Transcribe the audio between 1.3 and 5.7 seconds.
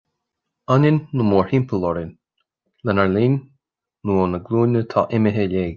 mór thimpeall orainn, lenár linn nó ó na glúine atá imithe i léig